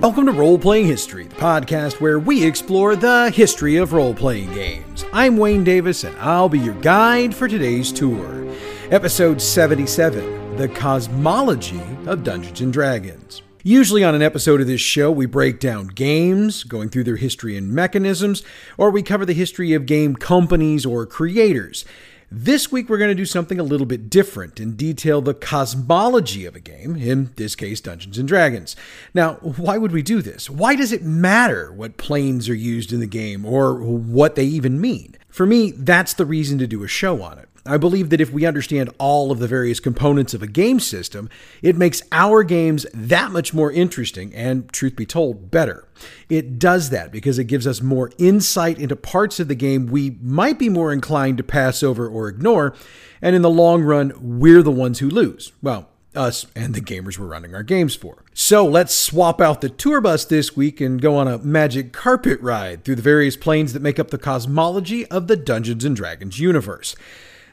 [0.00, 4.50] Welcome to Role Playing History, the podcast where we explore the history of role playing
[4.54, 5.04] games.
[5.12, 8.50] I'm Wayne Davis, and I'll be your guide for today's tour.
[8.90, 13.42] Episode 77 The Cosmology of Dungeons and Dragons.
[13.62, 17.58] Usually, on an episode of this show, we break down games, going through their history
[17.58, 18.42] and mechanisms,
[18.78, 21.84] or we cover the history of game companies or creators.
[22.32, 26.46] This week, we're going to do something a little bit different and detail the cosmology
[26.46, 28.76] of a game, in this case, Dungeons and Dragons.
[29.12, 30.48] Now, why would we do this?
[30.48, 34.80] Why does it matter what planes are used in the game or what they even
[34.80, 35.16] mean?
[35.28, 37.48] For me, that's the reason to do a show on it.
[37.70, 41.28] I believe that if we understand all of the various components of a game system,
[41.62, 45.86] it makes our games that much more interesting and, truth be told, better.
[46.28, 50.18] It does that because it gives us more insight into parts of the game we
[50.20, 52.74] might be more inclined to pass over or ignore,
[53.22, 55.52] and in the long run, we're the ones who lose.
[55.62, 58.24] Well, us and the gamers we're running our games for.
[58.34, 62.40] So let's swap out the tour bus this week and go on a magic carpet
[62.40, 66.40] ride through the various planes that make up the cosmology of the Dungeons and Dragons
[66.40, 66.96] universe.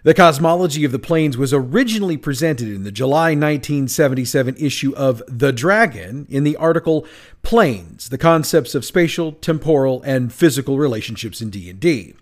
[0.03, 5.51] The cosmology of the planes was originally presented in the July 1977 issue of The
[5.51, 7.07] Dragon in the article
[7.41, 12.13] Planes: The Concepts of Spatial, Temporal, and Physical Relationships in D&D.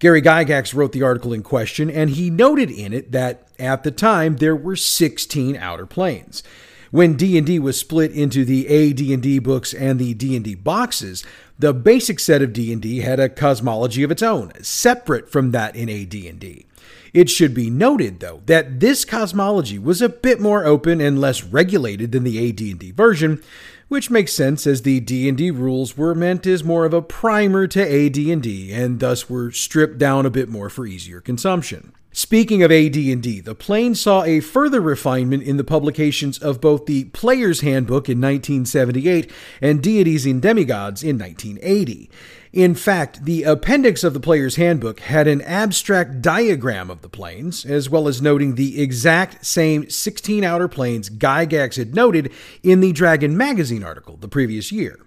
[0.00, 3.92] Gary Gygax wrote the article in question and he noted in it that at the
[3.92, 6.42] time there were 16 outer planes.
[6.90, 11.24] When D&D was split into the AD&D books and the D&D boxes,
[11.56, 15.88] the basic set of D&D had a cosmology of its own, separate from that in
[15.88, 16.66] AD&D.
[17.12, 21.44] It should be noted, though, that this cosmology was a bit more open and less
[21.44, 23.42] regulated than the AD&D version,
[23.88, 27.82] which makes sense as the D&D rules were meant as more of a primer to
[27.82, 31.92] AD&D and thus were stripped down a bit more for easier consumption.
[32.14, 37.04] Speaking of AD&D, the plane saw a further refinement in the publications of both the
[37.04, 39.30] Player's Handbook in 1978
[39.62, 42.10] and Deities and Demigods in 1980.
[42.52, 47.64] In fact, the appendix of the player's handbook had an abstract diagram of the planes,
[47.64, 52.30] as well as noting the exact same 16 outer planes Gygax had noted
[52.62, 55.00] in the Dragon magazine article the previous year.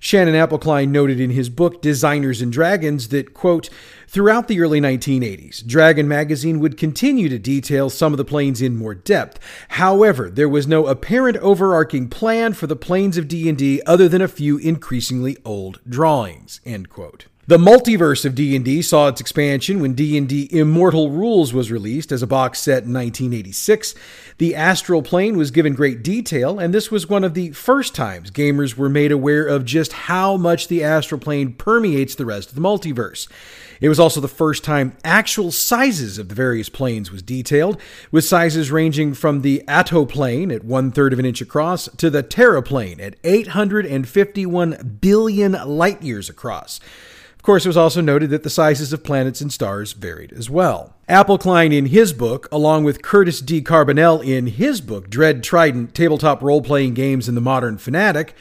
[0.00, 3.68] Shannon Appelcline noted in his book Designers and Dragons that, quote,
[4.08, 8.76] throughout the early 1980s, Dragon magazine would continue to detail some of the planes in
[8.76, 9.38] more depth.
[9.70, 14.28] However, there was no apparent overarching plan for the planes of D&D other than a
[14.28, 17.26] few increasingly old drawings, end quote.
[17.48, 22.26] The multiverse of D&D saw its expansion when D&D Immortal Rules was released as a
[22.26, 23.94] box set in 1986.
[24.38, 28.32] The astral plane was given great detail, and this was one of the first times
[28.32, 32.56] gamers were made aware of just how much the astral plane permeates the rest of
[32.56, 33.28] the multiverse.
[33.80, 37.80] It was also the first time actual sizes of the various planes was detailed,
[38.10, 42.10] with sizes ranging from the Atto plane at one third of an inch across to
[42.10, 46.80] the Terra plane at 851 billion light years across
[47.46, 50.94] course, it was also noted that the sizes of planets and stars varied as well.
[51.08, 53.62] Appelcline, in his book, along with Curtis D.
[53.62, 58.34] Carbonell in his book, Dread Trident Tabletop Role Playing Games in the Modern Fantastic,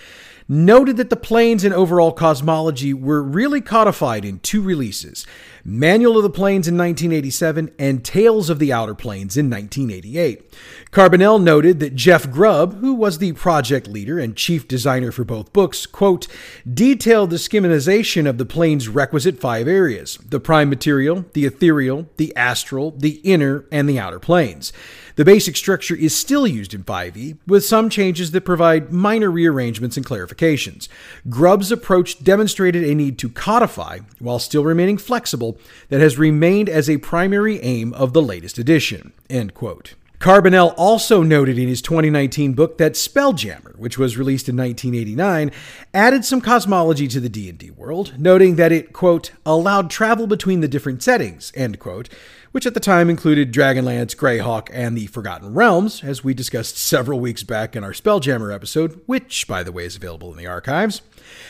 [0.47, 5.25] noted that the planes and overall cosmology were really codified in two releases
[5.67, 10.53] Manual of the Planes in 1987 and Tales of the Outer Planes in 1988.
[10.91, 15.51] Carbonell noted that Jeff Grubb, who was the project leader and chief designer for both
[15.53, 16.28] books, quote,
[16.72, 22.35] detailed the schematization of the plane's requisite five areas the prime material, the ethereal, the
[22.35, 24.72] astral, the inner, and the outer planes.
[25.16, 29.96] The basic structure is still used in 5e, with some changes that provide minor rearrangements
[29.96, 30.90] and clarifications.
[31.30, 36.90] Grubb's approach demonstrated a need to codify, while still remaining flexible, that has remained as
[36.90, 39.14] a primary aim of the latest edition.
[39.30, 39.94] End quote.
[40.20, 45.52] Carbonell also noted in his 2019 book that Spelljammer, which was released in 1989,
[45.94, 50.68] added some cosmology to the D&D world, noting that it, quote, allowed travel between the
[50.68, 52.09] different settings, end quote,
[52.55, 57.19] which at the time included Dragonlance, Greyhawk, and the Forgotten Realms, as we discussed several
[57.19, 61.02] weeks back in our Spelljammer episode, which, by the way, is available in the archives.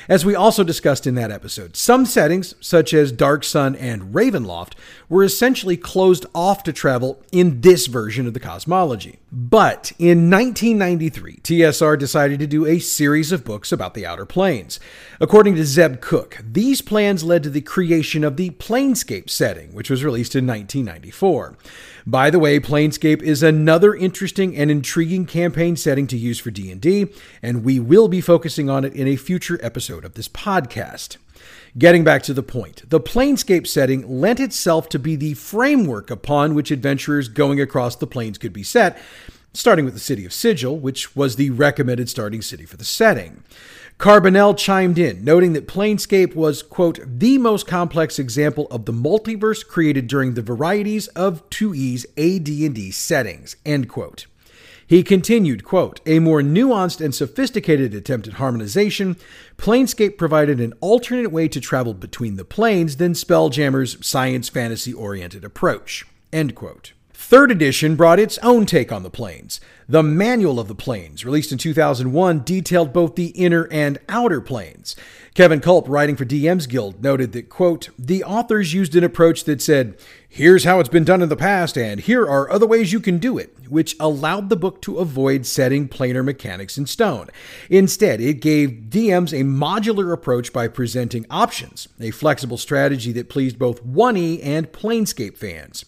[0.10, 4.74] As we also discussed in that episode, some settings, such as Dark Sun and Ravenloft,
[5.07, 9.19] were essentially closed off to travel in this version of the cosmology.
[9.31, 14.80] But in 1993, TSR decided to do a series of books about the Outer Planes.
[15.19, 19.90] According to Zeb Cook, these plans led to the creation of the Planescape setting, which
[19.90, 20.46] was released in
[20.96, 21.58] 1994.
[22.06, 27.08] By the way, Planescape is another interesting and intriguing campaign setting to use for D&D,
[27.42, 31.18] and we will be focusing on it in a future episode of this podcast.
[31.78, 36.56] Getting back to the point, the Planescape setting lent itself to be the framework upon
[36.56, 38.98] which adventurers going across the planes could be set,
[39.54, 43.44] starting with the city of Sigil, which was the recommended starting city for the setting.
[43.98, 49.66] Carbonell chimed in, noting that Planescape was, quote, the most complex example of the multiverse
[49.66, 54.26] created during the varieties of 2E's AD&D settings, end quote.
[54.86, 59.16] He continued, quote, a more nuanced and sophisticated attempt at harmonization,
[59.58, 65.44] Planescape provided an alternate way to travel between the planes than Spelljammer's science fantasy oriented
[65.46, 66.92] approach, end quote.
[67.18, 69.62] Third edition brought its own take on the planes.
[69.88, 74.98] The Manual of the Planes, released in 2001, detailed both the inner and outer planes.
[75.34, 79.62] Kevin Kulp, writing for DM's Guild, noted that, quote, the authors used an approach that
[79.62, 79.98] said,
[80.28, 83.18] here's how it's been done in the past, and here are other ways you can
[83.18, 87.30] do it, which allowed the book to avoid setting planar mechanics in stone.
[87.70, 93.58] Instead, it gave DMs a modular approach by presenting options, a flexible strategy that pleased
[93.58, 95.86] both 1E and Planescape fans.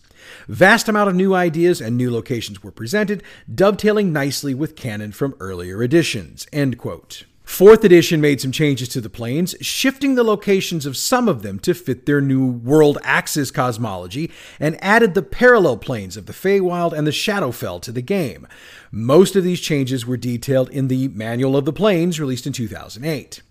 [0.48, 3.24] Vast amount of new ideas and new locations were presented,
[3.54, 6.48] dovetailing nicely with canon from earlier editions.
[6.52, 7.26] End quote.
[7.48, 11.60] Fourth edition made some changes to the planes, shifting the locations of some of them
[11.60, 14.30] to fit their new world axis cosmology,
[14.60, 18.48] and added the parallel planes of the Feywild and the Shadowfell to the game.
[18.92, 23.42] Most of these changes were detailed in the Manual of the Planes, released in 2008.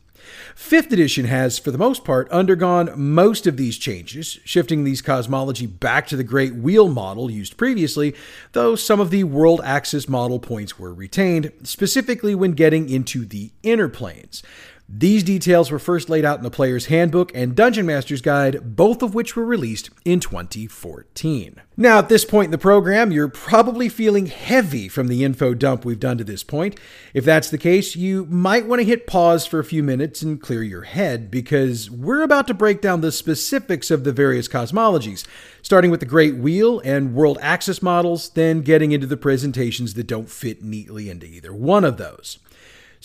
[0.55, 5.67] Fifth edition has, for the most part, undergone most of these changes, shifting these cosmology
[5.67, 8.15] back to the Great Wheel model used previously,
[8.53, 13.53] though some of the world axis model points were retained, specifically when getting into the
[13.63, 14.43] inner planes.
[14.89, 19.03] These details were first laid out in the Player's Handbook and Dungeon Master's Guide, both
[19.03, 21.61] of which were released in 2014.
[21.77, 25.85] Now, at this point in the program, you're probably feeling heavy from the info dump
[25.85, 26.79] we've done to this point.
[27.15, 30.41] If that's the case, you might want to hit pause for a few minutes and
[30.41, 35.27] clear your head because we're about to break down the specifics of the various cosmologies,
[35.63, 40.07] starting with the Great Wheel and World Axis models, then getting into the presentations that
[40.07, 42.39] don't fit neatly into either one of those.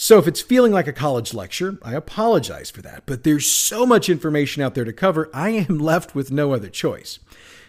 [0.01, 3.85] So if it's feeling like a college lecture, I apologize for that, but there's so
[3.85, 7.19] much information out there to cover, I am left with no other choice.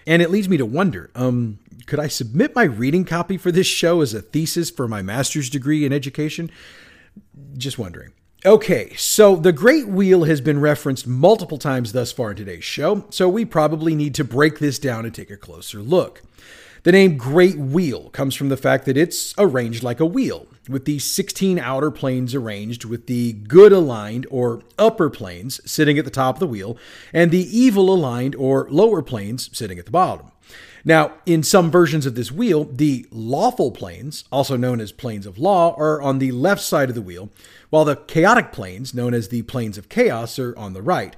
[0.07, 3.67] And it leads me to wonder, um, could I submit my reading copy for this
[3.67, 6.51] show as a thesis for my master's degree in education?
[7.59, 8.13] Just wondering.
[8.47, 13.05] Okay, so the Great Wheel has been referenced multiple times thus far in today's show,
[13.11, 16.23] so we probably need to break this down and take a closer look.
[16.85, 20.85] The name Great Wheel comes from the fact that it's arranged like a wheel, with
[20.85, 26.11] the 16 outer planes arranged with the good aligned or upper planes sitting at the
[26.11, 26.77] top of the wheel,
[27.13, 30.33] and the evil aligned or lower planes sitting at the bottom.
[30.85, 35.39] Now, in some versions of this wheel, the lawful planes, also known as planes of
[35.39, 37.31] law, are on the left side of the wheel,
[37.71, 41.15] while the chaotic planes, known as the planes of chaos, are on the right.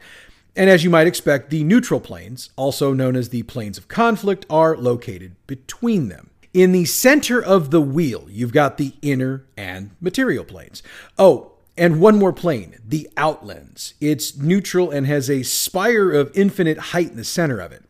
[0.56, 4.46] And as you might expect, the neutral planes, also known as the planes of conflict,
[4.48, 6.30] are located between them.
[6.52, 10.82] In the center of the wheel, you've got the inner and material planes.
[11.18, 13.94] Oh, and one more plane, the outlands.
[14.00, 17.82] It's neutral and has a spire of infinite height in the center of it.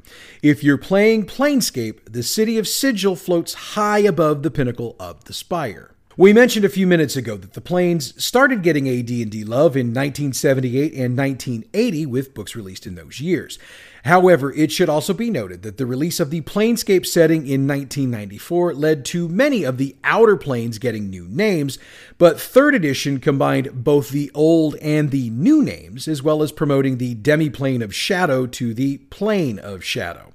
[0.42, 5.34] If you're playing Planescape, the city of Sigil floats high above the pinnacle of the
[5.34, 5.93] spire.
[6.16, 10.92] We mentioned a few minutes ago that the planes started getting AD&D love in 1978
[10.92, 13.58] and 1980 with books released in those years.
[14.04, 18.74] However, it should also be noted that the release of the Planescape setting in 1994
[18.74, 21.80] led to many of the outer planes getting new names,
[22.16, 26.98] but 3rd edition combined both the old and the new names, as well as promoting
[26.98, 30.32] the demiplane of shadow to the plane of shadow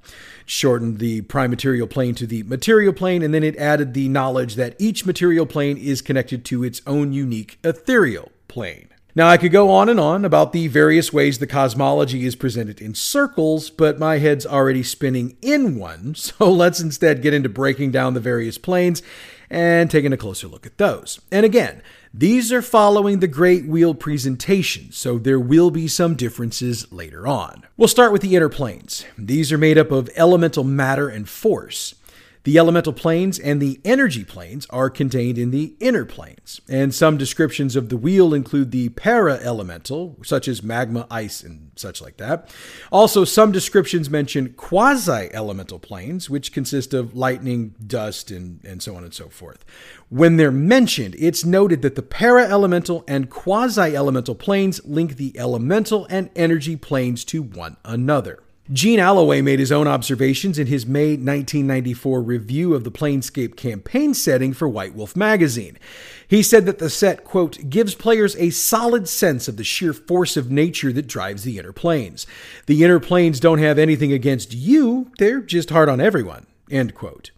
[0.49, 4.55] shortened the prime material plane to the material plane, and then it added the knowledge
[4.55, 8.89] that each material plane is connected to its own unique ethereal plane.
[9.13, 12.81] Now, I could go on and on about the various ways the cosmology is presented
[12.81, 17.91] in circles, but my head's already spinning in one, so let's instead get into breaking
[17.91, 19.03] down the various planes
[19.51, 21.19] and taking a closer look at those.
[21.31, 26.91] And again, these are following the Great Wheel presentation, so there will be some differences
[26.91, 27.67] later on.
[27.77, 29.05] We'll start with the inner planes.
[29.15, 31.93] These are made up of elemental matter and force.
[32.45, 37.17] The elemental planes and the energy planes are contained in the inner planes, and some
[37.17, 42.15] descriptions of the wheel include the para elemental, such as magma, ice, and such like
[42.17, 42.49] that.
[42.93, 48.95] Also, some descriptions mention quasi elemental planes, which consist of lightning, dust, and, and so
[48.95, 49.65] on and so forth.
[50.07, 55.37] When they're mentioned, it's noted that the para elemental and quasi elemental planes link the
[55.37, 58.39] elemental and energy planes to one another.
[58.71, 64.13] Gene Alloway made his own observations in his May 1994 review of the Planescape campaign
[64.13, 65.79] setting for White Wolf magazine.
[66.27, 70.37] He said that the set, quote, gives players a solid sense of the sheer force
[70.37, 72.27] of nature that drives the inner planes.
[72.67, 77.31] The inner planes don't have anything against you, they're just hard on everyone, end quote.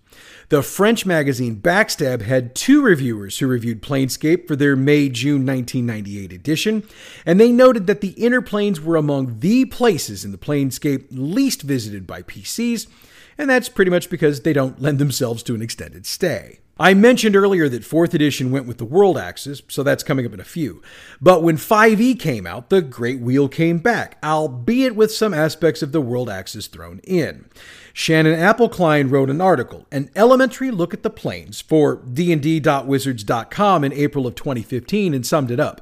[0.52, 6.34] The French magazine Backstab had two reviewers who reviewed Planescape for their May June 1998
[6.34, 6.84] edition,
[7.26, 11.62] and they noted that the inner planes were among the places in the Planescape least
[11.62, 12.88] visited by PCs,
[13.38, 16.60] and that's pretty much because they don't lend themselves to an extended stay.
[16.82, 20.34] I mentioned earlier that 4th edition went with the World Axis, so that's coming up
[20.34, 20.82] in a few.
[21.22, 25.92] But when 5e came out, the Great Wheel came back, albeit with some aspects of
[25.92, 27.46] the World Axis thrown in.
[27.94, 34.26] Shannon Appelcline wrote an article, an elementary look at the planes, for dnd.wizards.com in April
[34.26, 35.82] of 2015 and summed it up.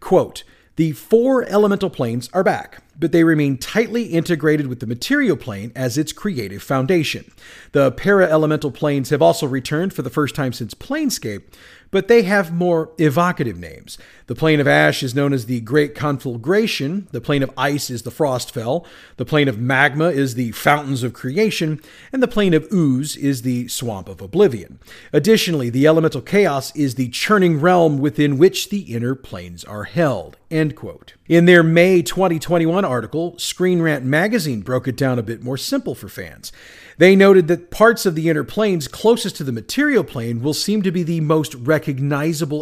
[0.00, 0.42] Quote,
[0.74, 5.72] the four elemental planes are back but they remain tightly integrated with the material plane
[5.74, 7.32] as its creative foundation.
[7.72, 11.42] The para elemental planes have also returned for the first time since Planescape,
[11.90, 13.98] but they have more evocative names.
[14.26, 18.02] The plane of ash is known as the Great Conflagration, the plane of ice is
[18.02, 21.80] the Frostfell, the plane of magma is the Fountains of Creation,
[22.12, 24.78] and the plane of ooze is the Swamp of Oblivion.
[25.12, 30.36] Additionally, the elemental chaos is the churning realm within which the inner planes are held.
[30.50, 31.14] End quote.
[31.28, 35.94] In their May 2021 article, Screen Rant magazine broke it down a bit more simple
[35.94, 36.52] for fans.
[36.98, 40.82] They noted that parts of the inner planes closest to the material plane will seem
[40.82, 41.79] to be the most recognizable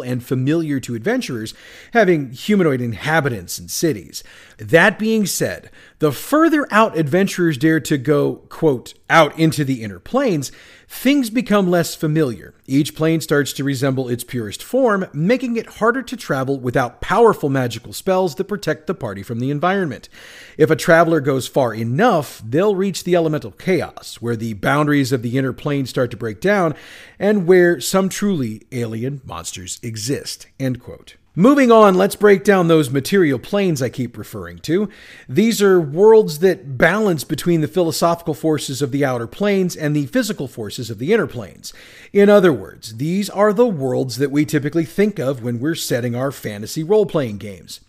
[0.01, 1.53] and familiar to adventurers,
[1.93, 4.23] having humanoid inhabitants and cities.
[4.57, 9.99] That being said, the further out adventurers dare to go, quote, out into the inner
[9.99, 10.51] planes,
[10.87, 12.53] things become less familiar.
[12.65, 17.49] Each plane starts to resemble its purest form, making it harder to travel without powerful
[17.49, 20.09] magical spells that protect the party from the environment.
[20.57, 25.21] If a traveler goes far enough, they'll reach the elemental chaos, where the boundaries of
[25.21, 26.75] the inner plane start to break down,
[27.19, 30.47] and where some truly alien monsters exist.
[30.59, 31.15] End quote.
[31.39, 34.89] Moving on, let's break down those material planes I keep referring to.
[35.29, 40.07] These are worlds that balance between the philosophical forces of the outer planes and the
[40.07, 41.71] physical forces of the inner planes.
[42.11, 46.13] In other words, these are the worlds that we typically think of when we're setting
[46.13, 47.79] our fantasy role playing games.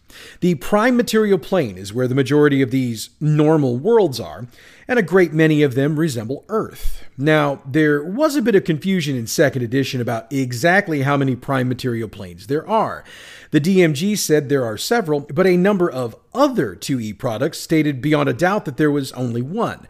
[0.40, 4.47] The prime material plane is where the majority of these normal worlds are,
[4.88, 7.05] and a great many of them resemble Earth.
[7.17, 11.69] Now, there was a bit of confusion in 2nd edition about exactly how many prime
[11.69, 13.05] material planes there are.
[13.50, 18.29] The DMG said there are several, but a number of other 2E products stated beyond
[18.29, 19.87] a doubt that there was only one.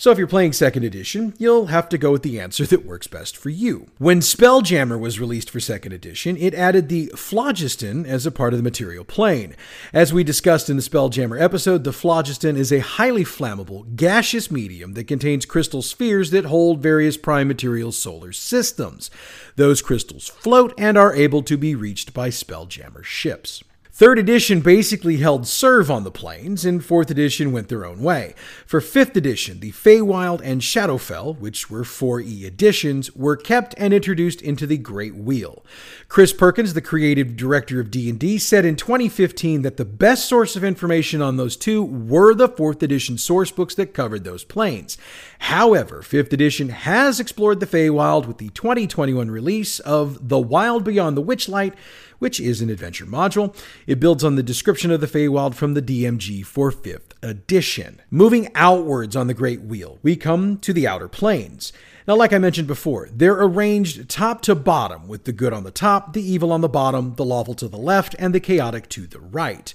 [0.00, 3.08] So if you're playing second edition, you'll have to go with the answer that works
[3.08, 3.88] best for you.
[3.98, 8.60] When Spelljammer was released for second edition, it added the phlogiston as a part of
[8.60, 9.56] the material plane.
[9.92, 14.94] As we discussed in the Spelljammer episode, the phlogiston is a highly flammable, gaseous medium
[14.94, 19.10] that contains crystal spheres that hold various prime material solar systems.
[19.56, 23.64] Those crystals float and are able to be reached by Spelljammer ships.
[23.98, 28.32] Third edition basically held serve on the planes, and fourth edition went their own way.
[28.64, 34.40] For fifth edition, the Feywild and Shadowfell, which were 4E editions, were kept and introduced
[34.40, 35.64] into the Great Wheel.
[36.06, 40.62] Chris Perkins, the creative director of D&D, said in 2015 that the best source of
[40.62, 44.96] information on those two were the fourth edition sourcebooks that covered those planes.
[45.40, 51.16] However, fifth edition has explored the Feywild with the 2021 release of The Wild Beyond
[51.16, 51.74] the Witchlight,
[52.18, 53.54] which is an adventure module.
[53.86, 58.00] It builds on the description of the Feywild from the DMG for 5th edition.
[58.10, 61.72] Moving outwards on the Great Wheel, we come to the Outer Planes.
[62.06, 65.70] Now, like I mentioned before, they're arranged top to bottom, with the good on the
[65.70, 69.06] top, the evil on the bottom, the lawful to the left, and the chaotic to
[69.06, 69.74] the right.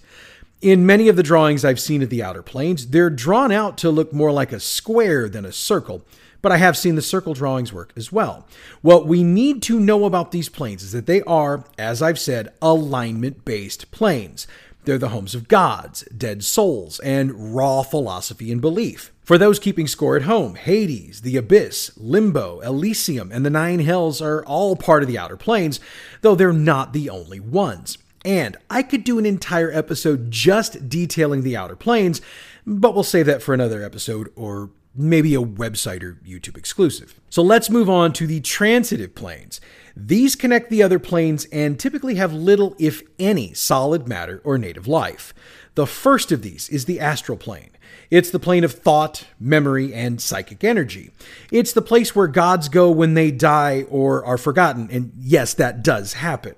[0.60, 3.92] In many of the drawings I've seen of the Outer Planes, they're drawn out to
[3.92, 6.06] look more like a square than a circle,
[6.44, 8.46] but I have seen the circle drawings work as well.
[8.82, 12.54] What we need to know about these planes is that they are, as I've said,
[12.62, 14.46] alignment based planes.
[14.84, 19.14] They're the homes of gods, dead souls, and raw philosophy and belief.
[19.24, 24.22] For those keeping score at home, Hades, the Abyss, Limbo, Elysium, and the Nine Hells
[24.22, 25.80] are all part of the Outer Planes,
[26.20, 27.98] though they're not the only ones.
[28.26, 32.22] And I could do an entire episode just detailing the Outer Planes,
[32.68, 37.20] but we'll save that for another episode or maybe a website or YouTube exclusive.
[37.30, 39.60] So let's move on to the transitive planes.
[39.96, 44.88] These connect the other planes and typically have little, if any, solid matter or native
[44.88, 45.34] life.
[45.76, 47.72] The first of these is the astral plane.
[48.12, 51.12] It's the plane of thought, memory, and psychic energy.
[51.52, 55.84] It's the place where gods go when they die or are forgotten, and yes, that
[55.84, 56.56] does happen.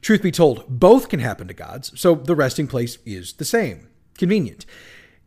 [0.00, 3.88] Truth be told, both can happen to gods, so the resting place is the same.
[4.18, 4.66] Convenient.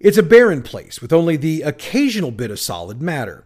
[0.05, 3.43] It's a barren place with only the occasional bit of solid matter.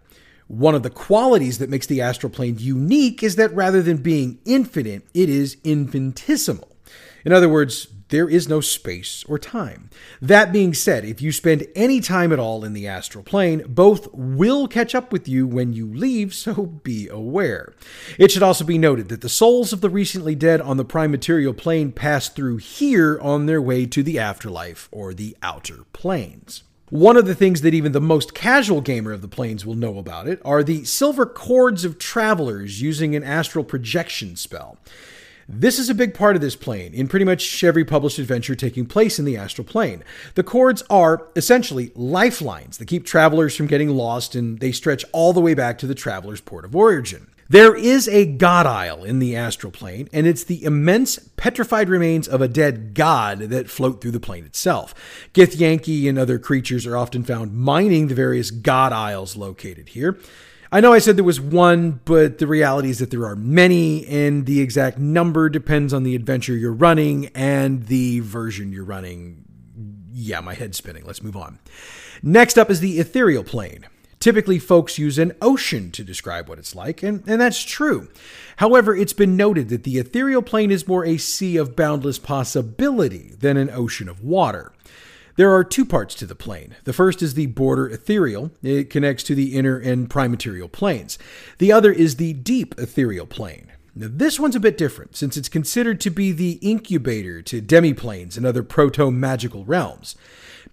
[0.48, 4.40] One of the qualities that makes the astral plane unique is that rather than being
[4.44, 6.76] infinite, it is infinitesimal.
[7.24, 9.90] In other words, there is no space or time.
[10.22, 14.14] That being said, if you spend any time at all in the astral plane, both
[14.14, 17.74] will catch up with you when you leave, so be aware.
[18.18, 21.12] It should also be noted that the souls of the recently dead on the prime
[21.12, 26.64] material plane pass through here on their way to the afterlife or the outer planes.
[26.90, 30.00] One of the things that even the most casual gamer of the planes will know
[30.00, 34.80] about it are the silver cords of travelers using an astral projection spell.
[35.52, 38.86] This is a big part of this plane in pretty much every published adventure taking
[38.86, 40.04] place in the astral plane.
[40.36, 45.34] The cords are essentially lifelines that keep travelers from getting lost and they stretch all
[45.34, 47.32] the way back to the traveler's port of origin.
[47.50, 52.28] There is a god isle in the astral plane, and it's the immense petrified remains
[52.28, 54.94] of a dead god that float through the plane itself.
[55.34, 60.20] Githyanki and other creatures are often found mining the various god isles located here.
[60.72, 64.06] I know I said there was one, but the reality is that there are many,
[64.06, 69.46] and the exact number depends on the adventure you're running and the version you're running.
[70.12, 71.06] Yeah, my head's spinning.
[71.06, 71.58] Let's move on.
[72.22, 73.88] Next up is the ethereal plane.
[74.20, 78.10] Typically, folks use an ocean to describe what it's like, and, and that's true.
[78.58, 83.34] However, it's been noted that the ethereal plane is more a sea of boundless possibility
[83.40, 84.74] than an ocean of water.
[85.40, 86.76] There are two parts to the plane.
[86.84, 88.52] The first is the border ethereal.
[88.62, 91.18] It connects to the inner and prime material planes.
[91.60, 93.72] The other is the deep ethereal plane.
[93.96, 98.36] Now, this one's a bit different since it's considered to be the incubator to demiplanes
[98.36, 100.18] and other proto magical realms.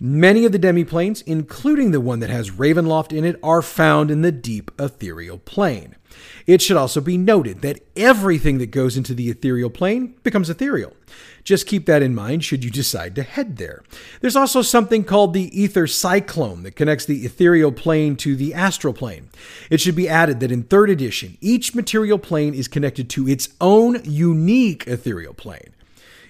[0.00, 4.22] Many of the demiplanes, including the one that has Ravenloft in it, are found in
[4.22, 5.94] the deep ethereal plane.
[6.46, 10.92] It should also be noted that everything that goes into the ethereal plane becomes ethereal.
[11.42, 13.82] Just keep that in mind should you decide to head there.
[14.20, 18.92] There's also something called the ether cyclone that connects the ethereal plane to the astral
[18.92, 19.30] plane.
[19.70, 23.48] It should be added that in 3rd edition, each material plane is connected to its
[23.60, 25.72] own unique ethereal plane.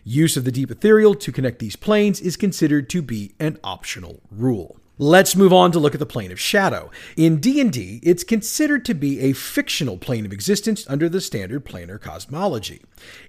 [0.05, 4.21] Use of the deep ethereal to connect these planes is considered to be an optional
[4.31, 4.77] rule.
[4.99, 6.91] Let's move on to look at the plane of shadow.
[7.19, 12.01] In D&D, it's considered to be a fictional plane of existence under the standard planar
[12.01, 12.81] cosmology.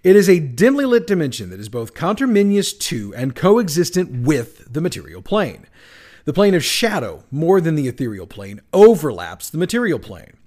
[0.01, 4.79] It is a dimly lit dimension that is both conterminous to and coexistent with the
[4.79, 5.65] material plane.
[6.23, 10.37] The plane of shadow, more than the ethereal plane, overlaps the material plane.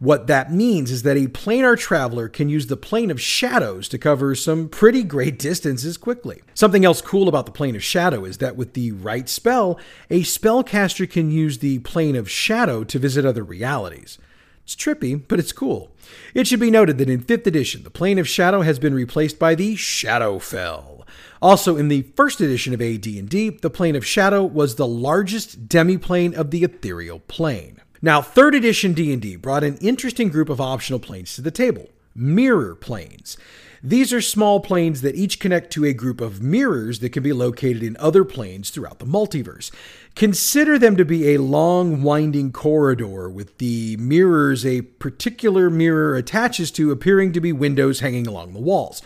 [0.00, 3.98] What that means is that a planar traveler can use the plane of shadows to
[3.98, 6.40] cover some pretty great distances quickly.
[6.54, 10.22] Something else cool about the plane of shadow is that with the right spell, a
[10.22, 14.16] spellcaster can use the plane of shadow to visit other realities.
[14.64, 15.90] It's trippy, but it's cool.
[16.32, 19.38] It should be noted that in 5th edition, the plane of shadow has been replaced
[19.38, 21.04] by the Shadowfell.
[21.42, 26.32] Also, in the first edition of AD&D, the plane of shadow was the largest demiplane
[26.32, 27.82] of the ethereal plane.
[28.02, 32.74] Now, 3rd edition D&D brought an interesting group of optional planes to the table, mirror
[32.74, 33.36] planes.
[33.82, 37.32] These are small planes that each connect to a group of mirrors that can be
[37.34, 39.70] located in other planes throughout the multiverse.
[40.14, 46.70] Consider them to be a long, winding corridor with the mirrors a particular mirror attaches
[46.72, 49.02] to appearing to be windows hanging along the walls.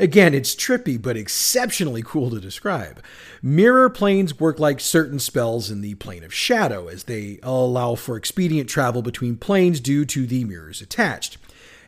[0.00, 3.02] Again, it's trippy, but exceptionally cool to describe.
[3.42, 8.16] Mirror planes work like certain spells in the plane of shadow, as they allow for
[8.16, 11.36] expedient travel between planes due to the mirrors attached.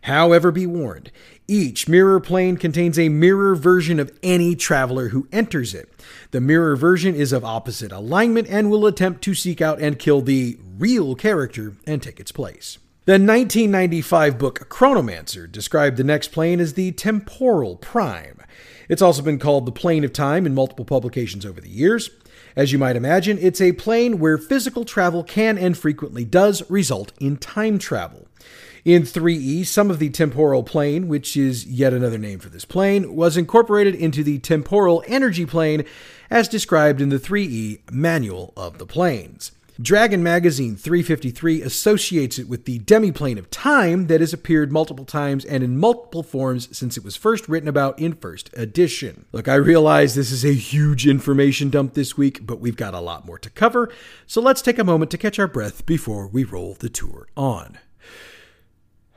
[0.02, 1.10] However, be warned,
[1.48, 5.88] each mirror plane contains a mirror version of any traveler who enters it.
[6.32, 10.20] The mirror version is of opposite alignment and will attempt to seek out and kill
[10.20, 12.76] the real character and take its place.
[13.04, 18.38] The 1995 book Chronomancer described the next plane as the temporal prime.
[18.88, 22.10] It's also been called the plane of time in multiple publications over the years.
[22.54, 27.10] As you might imagine, it's a plane where physical travel can and frequently does result
[27.18, 28.28] in time travel.
[28.84, 33.16] In 3E, some of the temporal plane, which is yet another name for this plane,
[33.16, 35.84] was incorporated into the temporal energy plane
[36.30, 39.50] as described in the 3E Manual of the Planes.
[39.82, 45.44] Dragon Magazine 353 associates it with the demiplane of time that has appeared multiple times
[45.44, 49.24] and in multiple forms since it was first written about in first edition.
[49.32, 53.00] Look, I realize this is a huge information dump this week, but we've got a
[53.00, 53.90] lot more to cover,
[54.24, 57.78] so let's take a moment to catch our breath before we roll the tour on.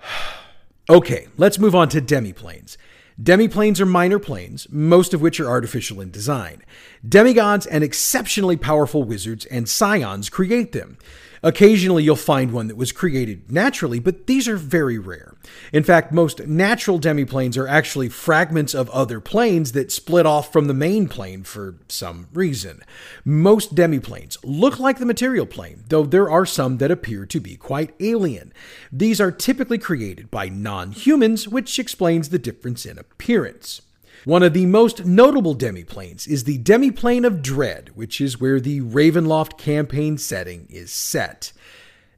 [0.89, 2.75] okay, let's move on to demiplanes.
[3.21, 6.61] Demiplanes are minor planes, most of which are artificial in design.
[7.07, 10.97] Demigods and exceptionally powerful wizards and scions create them.
[11.45, 15.35] Occasionally, you'll find one that was created naturally, but these are very rare.
[15.71, 20.65] In fact, most natural demiplanes are actually fragments of other planes that split off from
[20.65, 22.81] the main plane for some reason.
[23.23, 27.55] Most demiplanes look like the material plane, though there are some that appear to be
[27.55, 28.51] quite alien.
[28.91, 33.83] These are typically created by non humans, which explains the difference in appearance.
[34.25, 38.81] One of the most notable demiplanes is the demiplane of Dread, which is where the
[38.81, 41.53] Ravenloft campaign setting is set.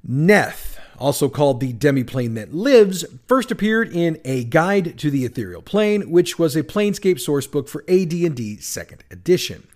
[0.09, 5.61] Neth, also called the demiplane that lives, first appeared in A Guide to the Ethereal
[5.61, 9.67] Plane, which was a Planescape sourcebook for AD&D 2nd edition.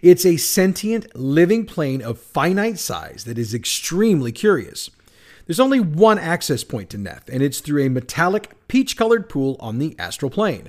[0.00, 4.90] It's a sentient, living plane of finite size that is extremely curious.
[5.46, 9.56] There's only one access point to Neth, and it's through a metallic, peach colored pool
[9.58, 10.68] on the astral plane.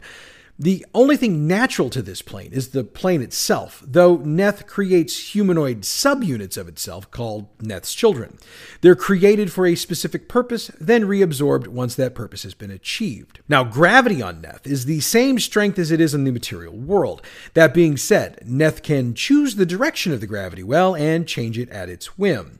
[0.61, 5.81] The only thing natural to this plane is the plane itself, though Neth creates humanoid
[5.81, 8.37] subunits of itself called Neth's children.
[8.81, 13.39] They're created for a specific purpose, then reabsorbed once that purpose has been achieved.
[13.49, 17.23] Now, gravity on Neth is the same strength as it is in the material world.
[17.55, 21.71] That being said, Neth can choose the direction of the gravity well and change it
[21.71, 22.59] at its whim.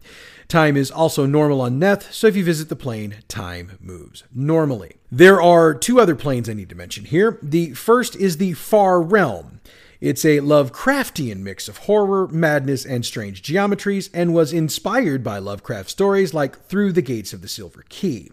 [0.52, 4.98] Time is also normal on Neth, so if you visit the plane, time moves normally.
[5.10, 7.40] There are two other planes I need to mention here.
[7.42, 9.62] The first is the Far Realm.
[10.02, 15.90] It's a Lovecraftian mix of horror, madness, and strange geometries, and was inspired by Lovecraft
[15.90, 18.30] stories like Through the Gates of the Silver Key.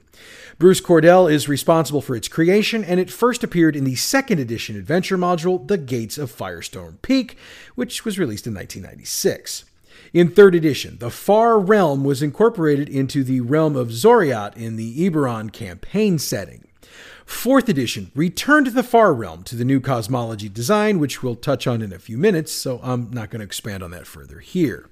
[0.59, 4.75] Bruce Cordell is responsible for its creation, and it first appeared in the second edition
[4.75, 7.37] adventure module, The Gates of Firestorm Peak,
[7.77, 9.67] which was released in 1996.
[10.12, 15.09] In third edition, the Far Realm was incorporated into the realm of Xoriat in the
[15.09, 16.66] Eberron campaign setting.
[17.27, 21.83] Fourth edition returned the Far Realm to the new cosmology design, which we'll touch on
[21.83, 24.88] in a few minutes, so I'm not going to expand on that further here.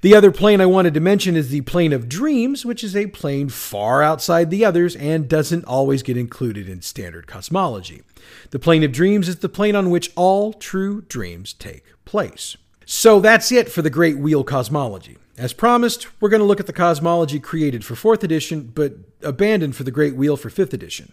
[0.00, 3.08] The other plane I wanted to mention is the Plane of Dreams, which is a
[3.08, 8.02] plane far outside the others and doesn't always get included in standard cosmology.
[8.50, 12.56] The Plane of Dreams is the plane on which all true dreams take place.
[12.86, 15.16] So that's it for the Great Wheel Cosmology.
[15.36, 19.74] As promised, we're going to look at the cosmology created for 4th edition, but abandoned
[19.74, 21.12] for the Great Wheel for 5th edition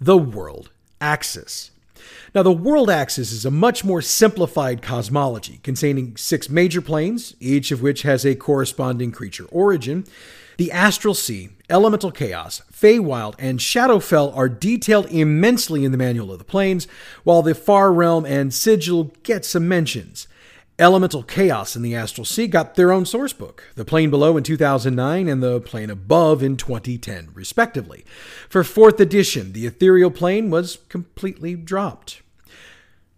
[0.00, 1.70] the World Axis.
[2.34, 7.70] Now, the World Axis is a much more simplified cosmology containing six major planes, each
[7.70, 10.04] of which has a corresponding creature origin.
[10.56, 16.38] The Astral Sea, Elemental Chaos, Feywild, and Shadowfell are detailed immensely in the Manual of
[16.38, 16.86] the Planes,
[17.22, 20.26] while the Far Realm and Sigil get some mentions.
[20.82, 24.42] Elemental Chaos and the Astral Sea got their own source book, The Plane Below in
[24.42, 28.04] 2009 and The Plane Above in 2010, respectively.
[28.48, 32.22] For 4th edition, the Ethereal Plane was completely dropped.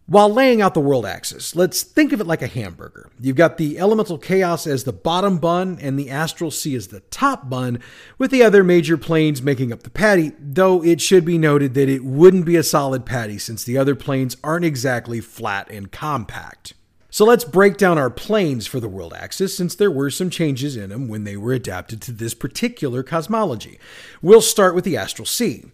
[0.06, 3.10] While laying out the world axis, let's think of it like a hamburger.
[3.18, 7.00] You've got the elemental chaos as the bottom bun and the astral sea as the
[7.00, 7.80] top bun,
[8.18, 11.88] with the other major planes making up the patty, though it should be noted that
[11.88, 16.74] it wouldn't be a solid patty since the other planes aren't exactly flat and compact.
[17.14, 20.76] So let's break down our planes for the world axis since there were some changes
[20.76, 23.78] in them when they were adapted to this particular cosmology.
[24.20, 25.66] We'll start with the astral sea.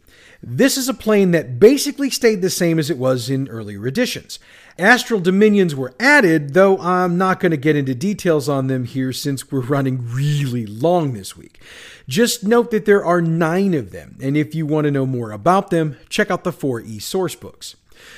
[0.42, 4.38] This is a plane that basically stayed the same as it was in earlier editions.
[4.78, 9.10] Astral dominions were added, though I'm not going to get into details on them here
[9.10, 11.58] since we're running really long this week.
[12.06, 15.32] Just note that there are nine of them, and if you want to know more
[15.32, 17.76] about them, check out the 4E sourcebooks.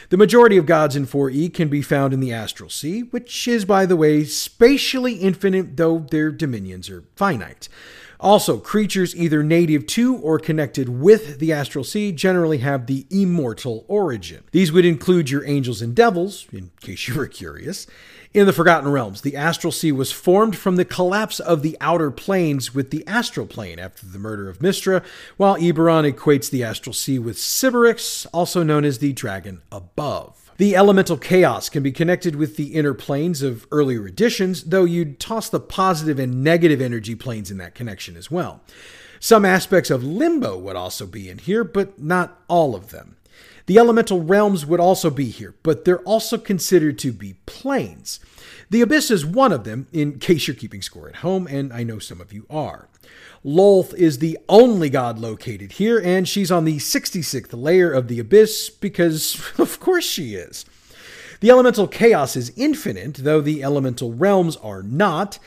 [0.09, 3.65] The majority of gods in 4E can be found in the Astral Sea, which is,
[3.65, 7.69] by the way, spatially infinite, though their dominions are finite.
[8.23, 13.85] Also, creatures either native to or connected with the Astral Sea generally have the immortal
[13.89, 14.45] origin.
[14.53, 17.89] These would include your angels and devils, in case you were curious,
[18.35, 22.11] in the Forgotten Realms, the Astral Sea was formed from the collapse of the outer
[22.11, 25.05] planes with the Astral Plane after the murder of Mystra,
[25.37, 30.51] while Eberron equates the Astral Sea with Siberys, also known as the Dragon Above.
[30.57, 35.19] The elemental chaos can be connected with the inner planes of earlier editions, though you'd
[35.19, 38.61] toss the positive and negative energy planes in that connection as well.
[39.19, 43.17] Some aspects of limbo would also be in here, but not all of them.
[43.67, 48.21] The elemental realms would also be here, but they're also considered to be planes.
[48.71, 51.83] The Abyss is one of them, in case you're keeping score at home, and I
[51.83, 52.89] know some of you are.
[53.45, 58.19] Lolth is the only god located here, and she's on the 66th layer of the
[58.19, 60.65] Abyss because, of course, she is.
[61.41, 65.39] The elemental chaos is infinite, though the elemental realms are not.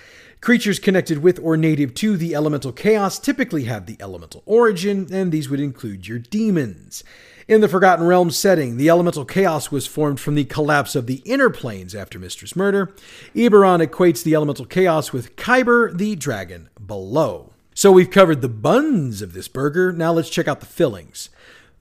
[0.41, 5.32] Creatures connected with or native to the elemental chaos typically have the elemental origin, and
[5.32, 7.04] these would include your demons.
[7.48, 11.22] In the Forgotten Realms setting, the elemental chaos was formed from the collapse of the
[11.26, 12.96] inner planes after Mystra's murder.
[13.36, 17.54] Eberron equates the elemental chaos with Khyber, the dragon, below.
[17.76, 21.30] So we've covered the buns of this burger, now let's check out the fillings.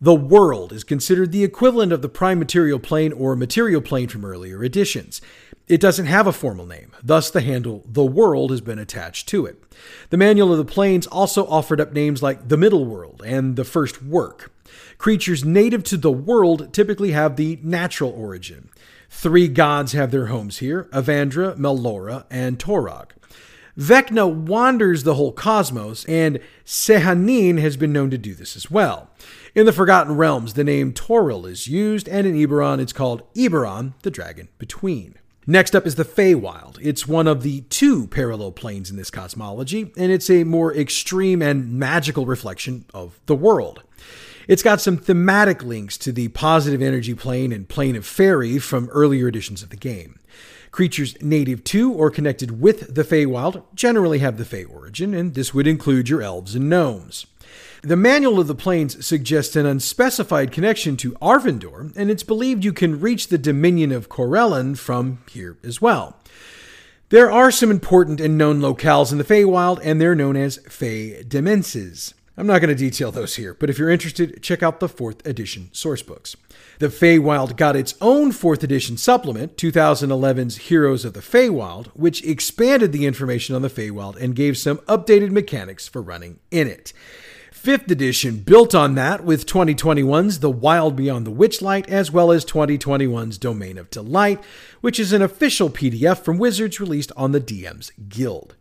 [0.03, 4.27] The world is considered the equivalent of the prime material plane or material plane from
[4.27, 5.22] earlier editions.
[5.66, 9.46] It doesn't have a formal name, thus, the handle The World has been attached to
[9.46, 9.62] it.
[10.11, 13.64] The Manual of the Planes also offered up names like The Middle World and The
[13.64, 14.50] First Work.
[14.98, 18.70] Creatures native to the world typically have the natural origin.
[19.11, 23.11] Three gods have their homes here Avandra, Melora, and Torog.
[23.78, 29.11] Vecna wanders the whole cosmos, and Sehanine has been known to do this as well.
[29.54, 33.94] In the Forgotten Realms, the name Toril is used, and in Eberron, it's called Eberron,
[34.02, 35.16] the dragon between.
[35.46, 36.78] Next up is the Feywild.
[36.80, 41.42] It's one of the two parallel planes in this cosmology, and it's a more extreme
[41.42, 43.83] and magical reflection of the world.
[44.46, 48.88] It's got some thematic links to the positive energy plane and plane of fairy from
[48.90, 50.18] earlier editions of the game.
[50.70, 55.54] Creatures native to or connected with the Feywild generally have the Fey origin, and this
[55.54, 57.26] would include your elves and gnomes.
[57.83, 62.72] The Manual of the Planes suggests an unspecified connection to Arvandor, and it's believed you
[62.72, 66.16] can reach the dominion of Corellon from here as well.
[67.11, 71.22] There are some important and known locales in the Feywild, and they're known as Fey
[71.22, 72.14] Demesnes.
[72.36, 75.24] I'm not going to detail those here, but if you're interested, check out the 4th
[75.24, 76.34] edition sourcebooks.
[76.80, 82.90] The Feywild got its own 4th edition supplement, 2011's Heroes of the Feywild, which expanded
[82.90, 86.92] the information on the Feywild and gave some updated mechanics for running in it.
[87.52, 92.44] Fifth edition built on that with 2021's The Wild Beyond the Witchlight, as well as
[92.44, 94.42] 2021's Domain of Delight,
[94.80, 98.56] which is an official PDF from Wizards released on the DM's Guild.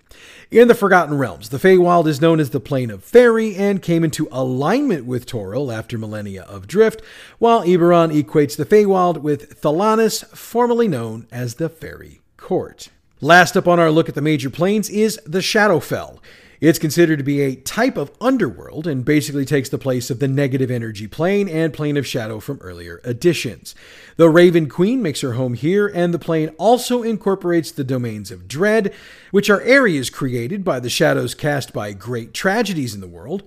[0.53, 4.03] In the Forgotten Realms, the Feywild is known as the Plane of Fairy and came
[4.03, 7.01] into alignment with Toril after millennia of drift,
[7.39, 12.89] while Eberron equates the Feywild with Thelanis, formerly known as the Fairy Court.
[13.19, 16.19] Last up on our look at the major planes is the Shadowfell.
[16.63, 20.29] It's considered to be a type of underworld and basically takes the place of the
[20.29, 23.75] negative energy plane and plane of shadow from earlier editions.
[24.15, 28.47] The Raven Queen makes her home here, and the plane also incorporates the domains of
[28.47, 28.93] dread,
[29.31, 33.43] which are areas created by the shadows cast by great tragedies in the world.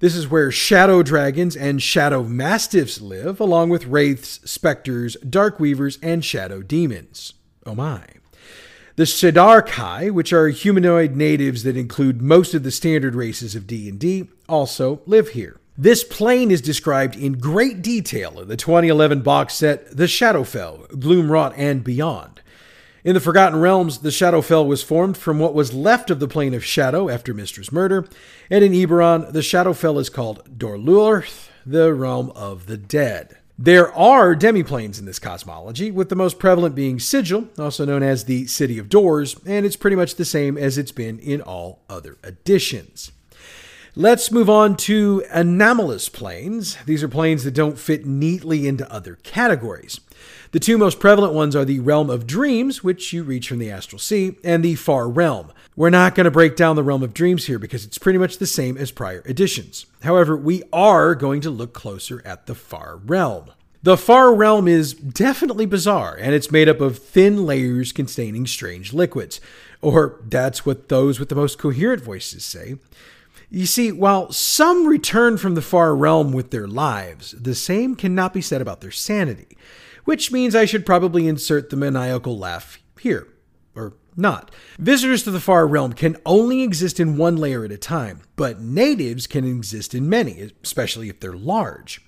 [0.00, 6.00] This is where shadow dragons and shadow mastiffs live, along with wraiths, specters, dark weavers,
[6.02, 7.32] and shadow demons.
[7.64, 8.15] Oh my.
[8.96, 14.26] The Shadar-kai, which are humanoid natives that include most of the standard races of D&D,
[14.48, 15.60] also live here.
[15.76, 21.52] This plane is described in great detail in the 2011 box set The Shadowfell, Gloomwrought
[21.58, 22.40] and Beyond.
[23.04, 26.54] In the Forgotten Realms, the Shadowfell was formed from what was left of the Plane
[26.54, 28.08] of Shadow after Mystra's murder,
[28.48, 33.36] and in Eberron, the Shadowfell is called Dolurrh, the realm of the dead.
[33.58, 38.24] There are demiplanes in this cosmology, with the most prevalent being Sigil, also known as
[38.24, 41.80] the City of Doors, and it's pretty much the same as it's been in all
[41.88, 43.12] other editions.
[43.94, 46.76] Let's move on to anomalous planes.
[46.84, 50.00] These are planes that don't fit neatly into other categories.
[50.52, 53.70] The two most prevalent ones are the Realm of Dreams, which you reach from the
[53.70, 55.52] Astral Sea, and the Far Realm.
[55.74, 58.38] We're not going to break down the Realm of Dreams here because it's pretty much
[58.38, 59.86] the same as prior editions.
[60.02, 63.50] However, we are going to look closer at the Far Realm.
[63.82, 68.92] The Far Realm is definitely bizarre, and it's made up of thin layers containing strange
[68.92, 69.40] liquids.
[69.82, 72.76] Or that's what those with the most coherent voices say.
[73.50, 78.32] You see, while some return from the Far Realm with their lives, the same cannot
[78.32, 79.56] be said about their sanity
[80.06, 83.28] which means I should probably insert the maniacal laugh here.
[83.74, 84.50] Or not.
[84.78, 88.60] Visitors to the far realm can only exist in one layer at a time, but
[88.60, 92.00] natives can exist in many, especially if they're large.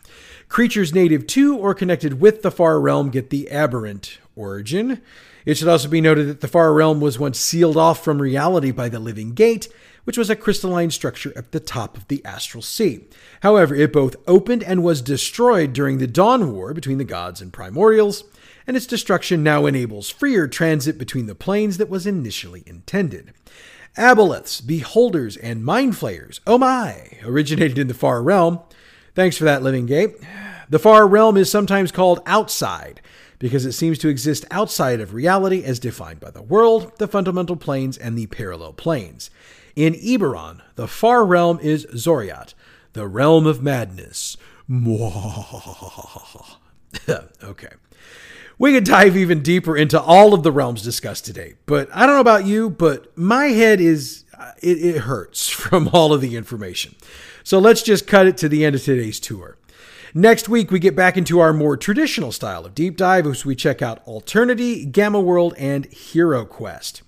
[0.48, 5.02] Creatures native to or connected with the far realm get the aberrant origin.
[5.44, 8.70] It should also be noted that the far realm was once sealed off from reality
[8.70, 9.68] by the living gate,
[10.08, 13.04] which was a crystalline structure at the top of the astral sea.
[13.42, 17.52] However, it both opened and was destroyed during the Dawn War between the gods and
[17.52, 18.24] primordials,
[18.66, 23.34] and its destruction now enables freer transit between the planes that was initially intended.
[23.98, 28.60] Aboleths, beholders, and mind flayers, oh my, originated in the far realm.
[29.14, 30.16] Thanks for that, Living Gate.
[30.70, 33.02] The far realm is sometimes called outside
[33.38, 37.56] because it seems to exist outside of reality as defined by the world, the fundamental
[37.56, 39.28] planes, and the parallel planes.
[39.78, 42.54] In Eberron, the far realm is Xoriat,
[42.94, 44.36] the realm of madness.
[47.44, 47.68] okay.
[48.58, 52.16] We could dive even deeper into all of the realms discussed today, but I don't
[52.16, 54.24] know about you, but my head is,
[54.60, 56.96] it, it hurts from all of the information.
[57.44, 59.58] So let's just cut it to the end of today's tour.
[60.14, 63.54] Next week, we get back into our more traditional style of deep dive as we
[63.54, 67.02] check out Alternity, Gamma World, and Hero Quest.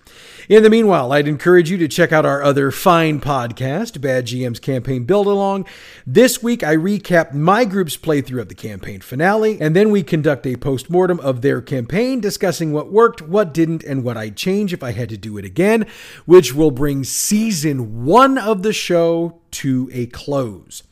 [0.50, 4.60] In the meanwhile, I'd encourage you to check out our other fine podcast, Bad GM's
[4.60, 5.64] Campaign Build Along.
[6.06, 10.46] This week, I recap my group's playthrough of the campaign finale, and then we conduct
[10.46, 14.74] a post mortem of their campaign, discussing what worked, what didn't, and what I'd change
[14.74, 15.86] if I had to do it again,
[16.26, 20.82] which will bring season one of the show to a close.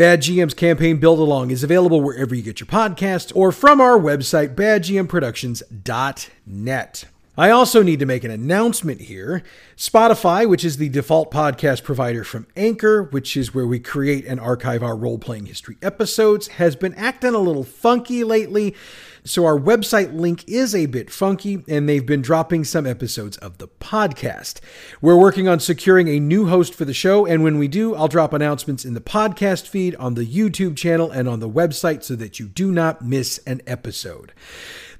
[0.00, 3.98] Bad GM's campaign build along is available wherever you get your podcasts or from our
[3.98, 7.04] website, badgmproductions.net.
[7.36, 9.42] I also need to make an announcement here.
[9.76, 14.40] Spotify, which is the default podcast provider from Anchor, which is where we create and
[14.40, 18.74] archive our role playing history episodes, has been acting a little funky lately.
[19.24, 23.58] So our website link is a bit funky, and they've been dropping some episodes of
[23.58, 24.60] the podcast.
[25.00, 28.08] We're working on securing a new host for the show, and when we do, I'll
[28.08, 32.16] drop announcements in the podcast feed, on the YouTube channel, and on the website so
[32.16, 34.32] that you do not miss an episode.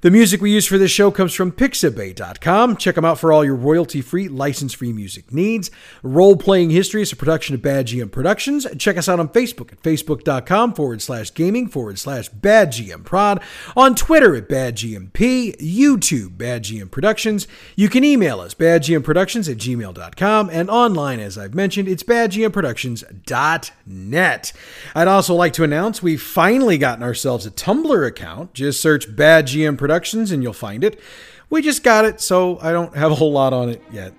[0.01, 2.77] The music we use for this show comes from Pixabay.com.
[2.77, 5.69] Check them out for all your royalty free, license free music needs.
[6.01, 8.65] Role Playing History is a production of Bad GM Productions.
[8.79, 13.43] Check us out on Facebook at facebook.com forward slash gaming forward slash Bad GM Prod.
[13.77, 17.47] On Twitter at Bad GMP, YouTube Bad GM Productions.
[17.75, 24.53] You can email us badgmproductions at gmail.com and online, as I've mentioned, it's badgmproductions.net.
[24.95, 28.55] I'd also like to announce we've finally gotten ourselves a Tumblr account.
[28.55, 31.01] Just search Bad GM Productions Productions and you'll find it.
[31.49, 34.13] We just got it, so I don't have a whole lot on it yet.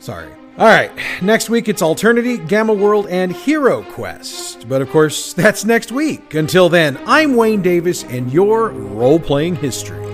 [0.00, 0.30] Sorry.
[0.58, 4.68] All right, next week it's Alternity, Gamma World, and Hero Quest.
[4.68, 6.34] But of course, that's next week.
[6.34, 10.13] Until then, I'm Wayne Davis, and your role playing history.